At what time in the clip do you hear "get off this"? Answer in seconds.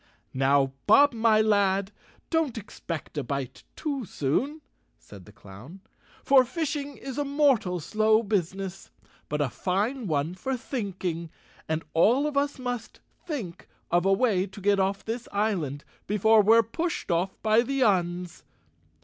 14.59-15.27